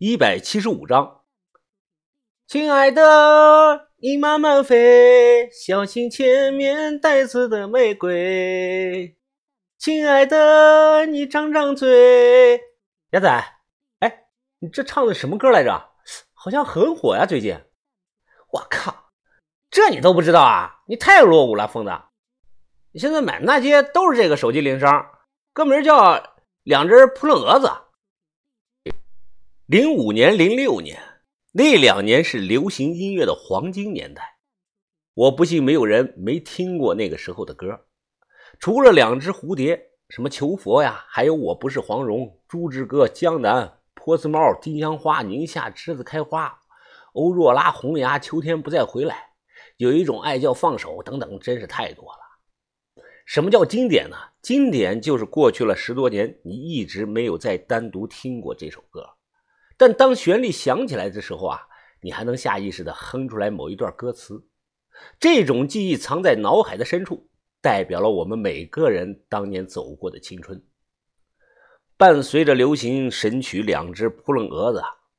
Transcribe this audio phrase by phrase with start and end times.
[0.00, 1.22] 一百七十五章。
[2.46, 9.18] 亲爱的，你慢慢飞，小心前面带刺的玫瑰。
[9.76, 12.60] 亲爱的，你张张嘴。
[13.10, 13.44] 鸭仔，
[13.98, 14.26] 哎，
[14.60, 15.90] 你这唱的什么歌来着？
[16.32, 17.60] 好像很火呀，最近。
[18.52, 19.10] 我靠，
[19.68, 20.82] 这你都不知道啊？
[20.86, 21.90] 你太落伍了，疯子！
[22.92, 24.88] 你现在满大街都是这个手机铃声，
[25.52, 26.36] 歌名叫。
[26.62, 27.68] 两只扑棱蛾子。
[29.70, 30.98] 零五年、零六年
[31.52, 34.38] 那两年是流行音乐的黄金年代，
[35.12, 37.78] 我不信没有人没听过那个时候的歌。
[38.58, 46.58] 除了两只蝴蝶，什么求佛呀，还有我不是黄蓉、猪之歌、江南、波斯猫、丁香花、宁夏栀子开花、
[47.12, 49.32] 欧若拉、红芽、秋天不再回来，
[49.76, 53.02] 有一种爱叫放手等等，真是太多了。
[53.26, 54.16] 什么叫经典呢？
[54.40, 59.06] 经典就是过去了十多年，你一直没有再单独听过这首歌，
[59.78, 61.60] 但当旋律响起来的时候啊，
[62.02, 64.44] 你还能下意识的哼出来某一段歌词。
[65.20, 67.30] 这种记忆藏在脑海的深处，
[67.62, 70.60] 代表了我们每个人当年走过的青春。
[71.96, 74.78] 伴随着流行神曲《两只扑棱蛾子》，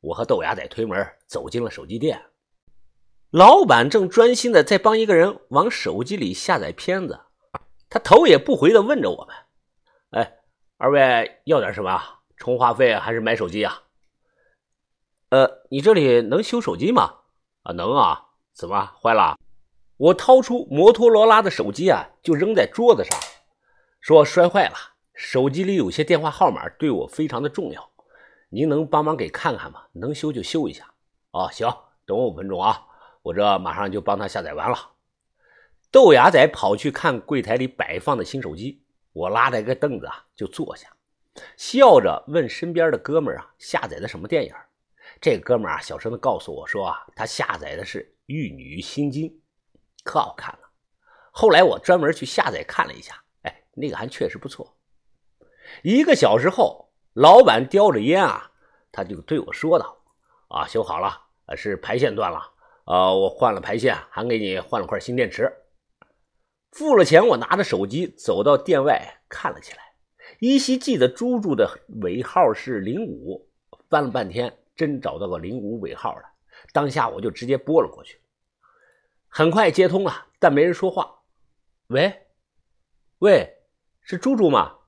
[0.00, 2.20] 我和豆芽仔推门走进了手机店，
[3.30, 7.20] 老板正专心的在帮一个人往手机里下载片子。
[7.88, 9.34] 他头也不回的问着我们
[10.10, 10.38] ：“哎，
[10.76, 12.00] 二位要点什么？
[12.36, 13.82] 充话费还是买手机啊
[15.30, 17.14] ？”“呃，你这里能修手机吗
[17.64, 18.26] ？”“啊，能啊。
[18.52, 19.38] 怎么坏了？”
[19.96, 23.18] 我掏出摩托罗拉的手机啊，就扔在桌子上，
[24.00, 24.74] 说：“摔坏了，
[25.14, 27.90] 手机里有些电话号码对我非常的重要，
[28.48, 29.84] 您能帮忙给看看吗？
[29.92, 30.92] 能修就修一下。
[31.32, 31.68] ”“哦，行，
[32.04, 32.86] 等我五分钟啊，
[33.22, 34.76] 我这马上就帮他下载完了。”
[35.92, 40.88] 豆芽仔跑去看柜台里摆放的新手机，我拉着一个凳子啊就坐下，
[41.56, 44.52] 笑着问身边的哥们儿啊下载的什么电影？
[45.20, 49.28] 这哥们儿啊小声的告诉我说啊他下载的是《玉女心经》，
[50.02, 50.70] 可好看了。
[51.30, 54.76] 后来我专门去下载看了一下，哎，那个还确实不错。
[55.82, 58.50] 一个小时后，老板叼着烟啊，
[58.90, 60.02] 他就对我说道
[60.48, 62.40] ：“啊，修好了，是排线断了，
[62.86, 65.52] 呃，我换了排线，还给你换了块新电池。”
[66.72, 69.78] 付了钱，我拿着手机走到店外看了起来，
[70.40, 73.48] 依稀记得猪猪的尾号是零五，
[73.88, 76.22] 翻了半天真找到个零五尾号了。
[76.72, 78.18] 当下我就直接拨了过去，
[79.28, 81.20] 很快接通了，但没人说话。
[81.88, 82.26] 喂，
[83.18, 83.58] 喂，
[84.00, 84.78] 是猪猪吗？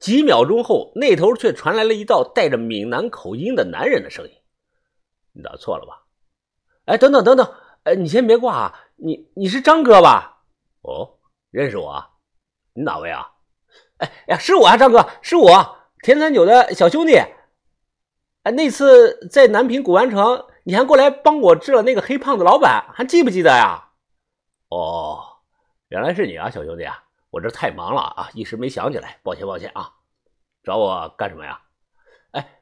[0.00, 4.32] 几秒钟后，那头却传来了一道带着闽南口音的男人的声音
[5.32, 6.06] ：“你打错了吧？
[6.86, 7.54] 哎，等等等等，
[7.84, 10.42] 哎，你先别挂啊，你你是张哥吧？”
[10.82, 11.20] 哦，
[11.52, 12.04] 认识我？
[12.72, 13.30] 你哪位啊？
[13.98, 17.16] 哎呀，是我啊，张哥，是我，田三九的小兄弟。
[18.42, 23.90] 哎，那次在南平古玩城，你还过来帮我治了那个黑胖子老板，还记不记得呀？
[24.70, 25.20] 哦，
[25.88, 27.04] 原来是你啊，小兄弟啊！
[27.30, 29.90] 我这太忙了啊，一时没想起来，抱歉抱歉啊。
[30.64, 31.60] 找我干什么呀？
[32.32, 32.60] 哎，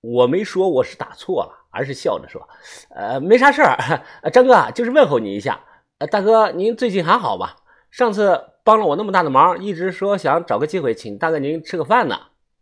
[0.00, 2.48] 我没说我是打错了，而是笑着说，
[2.90, 4.02] 呃，没啥事儿，
[4.32, 5.60] 张哥就是问候你一下。
[5.98, 7.56] 呃，大哥，您最近还好吧？
[7.90, 12.16] 上次帮了我那么大的忙，一直说想找个机会请大哥您吃个饭呢。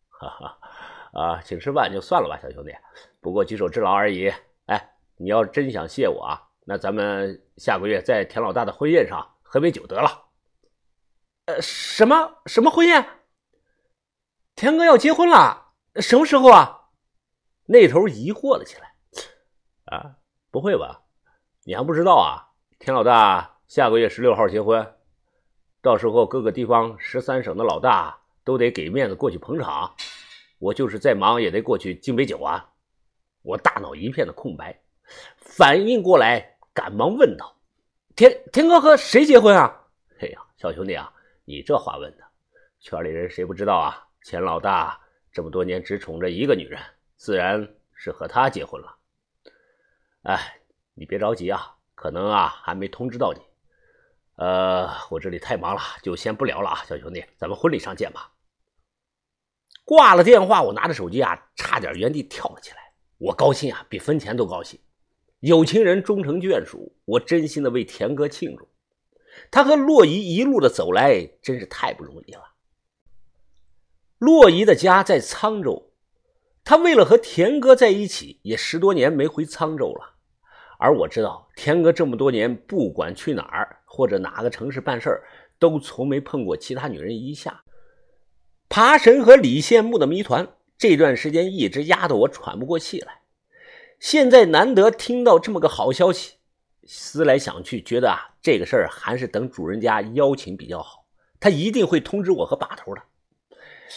[0.09, 0.59] 哈哈，
[1.13, 2.73] 啊，请吃饭就算了吧，小兄弟，
[3.21, 4.33] 不过举手之劳而已。
[4.67, 10.27] 哎，你要真想谢我啊，那咱们下个月在田老大的婚宴上喝杯酒得了。
[11.47, 13.07] 呃，什么什么婚宴？
[14.55, 15.73] 田哥要结婚了？
[15.97, 16.91] 什么时候啊？
[17.67, 18.95] 那头疑惑了起来。
[19.87, 20.17] 啊，
[20.51, 21.05] 不会吧？
[21.65, 22.53] 你还不知道啊？
[22.79, 24.95] 田老大下个月十六号结婚，
[25.81, 29.95] 到时候各个地方十三省的老大都得给面子过去捧场，
[30.59, 32.73] 我就是再忙也得过去敬杯酒啊！
[33.43, 34.81] 我大脑一片的空白，
[35.37, 37.57] 反应过来，赶忙问道
[38.17, 39.87] ：“田田哥和谁结婚啊
[40.21, 41.13] ？”“哎呀，小兄弟啊，
[41.45, 42.25] 你这话问的，
[42.81, 44.07] 圈里人谁不知道啊？
[44.23, 45.01] 钱老大
[45.33, 46.81] 这么多年只宠着一个女人，
[47.17, 48.97] 自然是和她结婚了。
[50.23, 50.61] 哎，
[50.95, 53.41] 你别着急啊。”可能啊，还没通知到你。
[54.37, 58.31] 呃，我这里太忙了，就先不聊了啊，小兄弟，咱们婚礼上见吧。
[59.85, 62.77] 挂了电话，我拿着手机啊，差点原地跳了起来。
[63.19, 64.79] 我高兴啊，比分钱都高兴。
[65.41, 68.69] 有情人终成眷属，我真心的为田哥庆祝。
[69.51, 72.43] 他和洛仪一路的走来，真是太不容易了。
[74.19, 75.93] 洛仪的家在沧州，
[76.65, 80.17] 他为了和田哥在一起，也十多年没回沧州了。
[80.81, 85.23] 而我知道，田哥这么多年，不管去哪儿或者哪个城市办事儿，
[85.59, 87.63] 都从没碰过其他女人一下。
[88.69, 93.23] 爬神和李羡慕的谜团，这段时间一直压得我喘不过气来。
[93.99, 96.35] 现在难得听到这么个好消息，
[96.87, 101.07] 思来想去，觉得啊，这个事儿还是等主人家邀请比较好。
[101.41, 103.01] 他一定会通知我和把头的。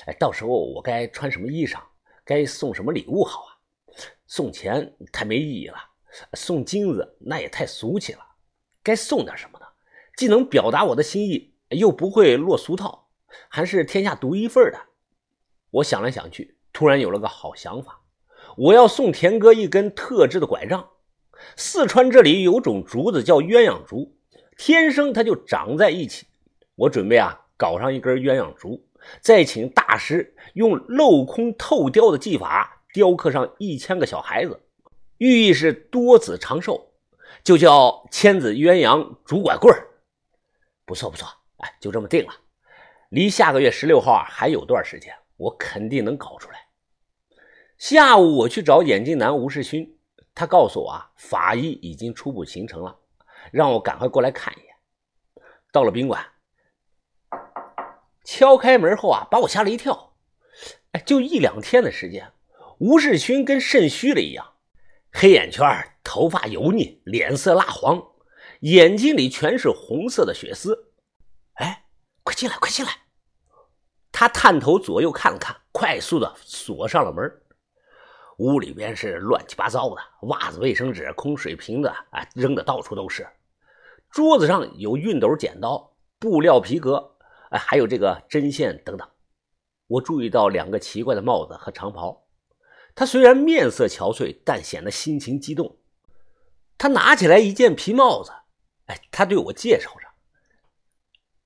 [0.06, 1.78] 哎，到时候我该穿什么衣裳，
[2.24, 3.50] 该送什么礼物好啊？
[4.26, 5.78] 送钱太没意义了，
[6.34, 8.20] 送金子那也太俗气了。
[8.82, 9.66] 该送点什么呢？
[10.16, 13.01] 既能表达我的心意，又不会落俗套，
[13.50, 14.80] 还是天下独一份的。
[15.72, 18.02] 我想来想去，突然有了个好想法。
[18.58, 20.90] 我要送田哥一根特制的拐杖。
[21.56, 24.16] 四川这里有种竹子叫鸳鸯竹，
[24.58, 26.28] 天生它就长在一起。
[26.76, 28.84] 我准备啊，搞上一根鸳鸯竹，
[29.22, 34.60] 再请大师用镂空透雕的技法雕刻上一千个小孩子，
[35.18, 36.92] 寓意是多子长寿，
[37.44, 39.74] 就叫千子鸳鸯竹拐棍
[40.86, 41.28] 不错不错，
[41.58, 42.34] 哎，就这么定了。
[43.12, 46.68] 离下个月十六号啊还有段时间，我肯定能搞出来。
[47.78, 49.98] 下午我去找眼镜男吴世勋，
[50.34, 52.98] 他告诉我啊，法医已经初步形成了，
[53.52, 54.74] 让我赶快过来看一眼。
[55.74, 56.26] 到了宾馆。
[58.24, 60.14] 敲开门后啊，把我吓了一跳。
[60.94, 62.32] 哎，就一两天的时间，
[62.80, 64.54] 吴世勋跟肾虚了一样，
[65.12, 65.68] 黑眼圈，
[66.02, 68.02] 头发油腻，脸色蜡黄，
[68.62, 70.94] 眼睛里全是红色的血丝。
[71.56, 71.88] 哎，
[72.24, 73.01] 快进来，快进来！
[74.12, 77.42] 他探头左右看了看，快速的锁上了门。
[78.38, 83.28] 屋里边是乱七八糟的，袜子、卫生纸、空水瓶子啊，扔的到处都是。
[84.10, 87.18] 桌子上有熨斗、剪刀、布料、皮革。
[87.52, 89.06] 哎，还有这个针线等等，
[89.88, 92.26] 我注意到两个奇怪的帽子和长袍。
[92.96, 95.78] 他虽然面色憔悴，但显得心情激动。
[96.78, 98.32] 他拿起来一件皮帽子，
[98.86, 100.08] 哎，他对我介绍着：“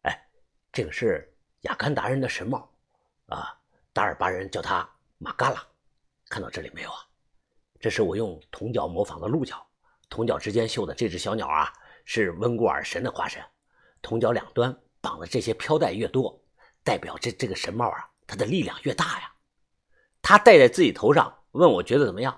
[0.04, 0.28] 哎，
[0.72, 1.35] 这个是
[1.66, 2.68] 雅甘达人的神帽，
[3.28, 3.56] 啊，
[3.94, 4.90] 达尔巴人叫它
[5.20, 5.64] 马嘎拉。
[6.30, 6.98] 看到这里没有啊？
[7.80, 9.64] 这是我用铜角模仿的鹿角，
[10.10, 11.72] 铜角之间绣的这只小鸟啊，
[12.06, 13.40] 是温古尔神的化身。
[14.02, 14.76] 铜角两端。”
[15.06, 16.42] 绑的这些飘带越多，
[16.84, 19.32] 代表这这个神帽啊，它的力量越大呀。
[20.20, 22.36] 他戴在自己头上，问我觉得怎么样？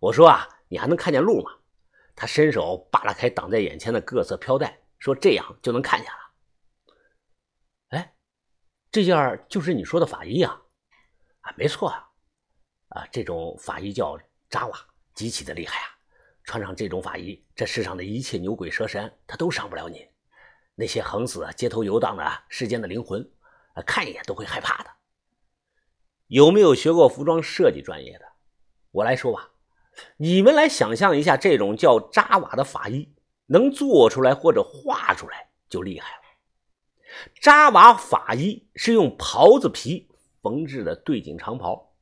[0.00, 1.52] 我说啊，你还能看见路吗？
[2.16, 6.18] 他伸手扒拉开挡在眼前的各色飘带，说这样就能看见了。
[8.94, 10.62] 这件就是你说的法衣啊？
[11.40, 12.08] 啊，没错啊。
[12.90, 14.16] 啊，这种法衣叫
[14.48, 14.78] 扎瓦，
[15.14, 15.88] 极其的厉害啊。
[16.44, 20.06] 穿上这种法衣，这世上的一切牛鬼蛇神，他都伤不了你。
[20.76, 23.28] 那些横死街头游荡的世间的灵魂，
[23.84, 24.90] 看一眼都会害怕的。
[26.28, 28.24] 有没有学过服装设计专业的？
[28.92, 29.50] 我来说吧，
[30.18, 33.12] 你们来想象一下，这种叫扎瓦的法衣
[33.46, 36.23] 能做出来或者画出来就厉害了。
[37.40, 40.08] 扎瓦法衣是用袍子皮
[40.42, 41.92] 缝制的对襟长袍，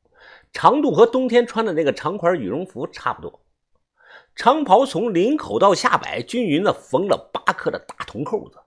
[0.51, 3.41] 长度和冬天穿的那个长款羽绒服差不多。
[4.35, 8.57] 长袍从领口到下摆均匀的缝了八颗的大铜扣子。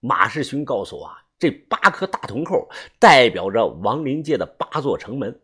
[0.00, 2.68] 马世勋告诉我啊，这八颗大铜扣
[2.98, 5.40] 代表着亡灵界的八座城门。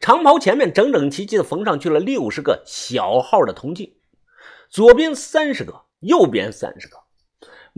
[0.00, 3.94] 长袍前面整整齐齐的缝上去了六十个小号的铜镜，
[4.68, 6.98] 左边三十个，右边三十个。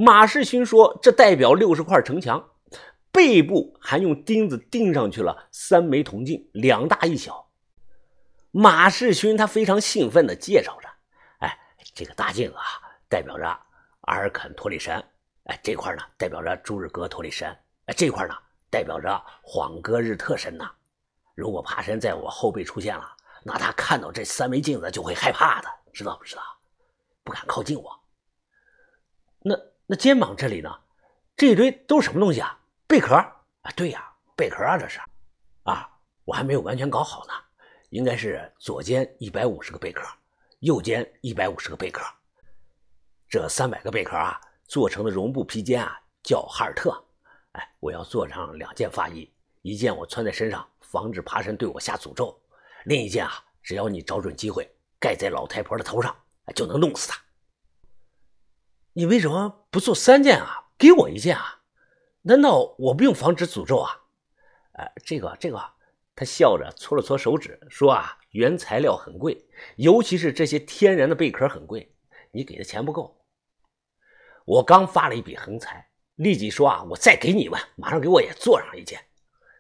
[0.03, 2.53] 马世勋说，这代表六十块城墙。
[3.13, 7.51] 背部还用钉子钉上去了三枚铜镜，两大一小。
[8.51, 10.89] 马世勋他非常兴奋地介绍着
[11.45, 11.59] ：“哎，
[11.93, 12.63] 这个大镜啊，
[13.11, 13.45] 代表着
[14.03, 15.07] 阿尔肯托利山。”
[15.45, 17.51] 哎，这块呢代表着朱日格托利山，
[17.85, 18.35] 哎，这块呢
[18.71, 20.71] 代表着晃戈日特神呐。
[21.35, 23.07] 如果爬山在我后背出现了，
[23.43, 26.43] 那他看到这三枚镜子就会害怕的，知道不知道？
[27.23, 28.01] 不敢靠近我。
[29.43, 29.55] 那
[29.93, 30.71] 那肩膀这里呢？
[31.37, 32.57] 这一堆都是什么东西啊？
[32.87, 33.73] 贝壳啊？
[33.75, 35.01] 对呀，贝壳啊，这是。
[35.65, 35.91] 啊，
[36.25, 37.33] 我还没有完全搞好呢，
[37.89, 40.07] 应该是左肩一百五十个贝壳，
[40.61, 42.05] 右肩一百五十个贝壳。
[43.29, 44.41] 这三百个贝壳啊。
[44.69, 46.93] 做成的绒布披肩啊，叫哈尔特。
[47.51, 49.29] 哎，我要做上两件发衣，
[49.63, 52.33] 一件我穿在身上，防止爬山对我下诅咒；
[52.85, 54.71] 另一件啊，只要你找准机会
[55.01, 56.17] 盖在老太婆的头上，
[56.55, 57.21] 就能弄死她。
[58.93, 60.71] 你为什么不做三件啊？
[60.77, 61.63] 给我一件啊？
[62.23, 64.01] 难道我不用防止诅咒啊？
[64.73, 65.63] 呃，这个这个，
[66.17, 71.95] 他笑着搓了搓手指，说啊，原材料很贵，尤其是这些天然的贝壳很贵，
[72.33, 73.23] 你给的钱不够。
[74.45, 79.01] 我刚发了一笔横财，立即说啊，我再给你一万，马上给我也做上一件。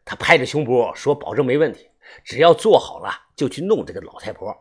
[0.05, 1.89] 他拍着胸脯说，保证没问题，
[2.25, 4.53] 只要做好了就去弄这个老太婆。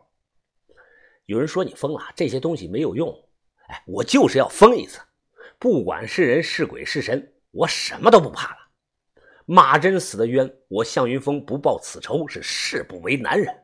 [1.26, 3.26] 有人说你疯了，这些东西没有用。
[3.70, 5.00] 哎，我就是要疯一次，
[5.58, 8.56] 不管是人是鬼是神，我什么都不怕了。
[9.46, 13.59] 马真死的冤，我向云峰不报此仇是誓不为男人。